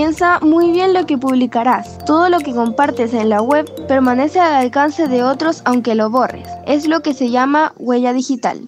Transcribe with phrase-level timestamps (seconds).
[0.00, 1.98] Piensa muy bien lo que publicarás.
[2.06, 6.48] Todo lo que compartes en la web permanece al alcance de otros aunque lo borres.
[6.66, 8.66] Es lo que se llama huella digital.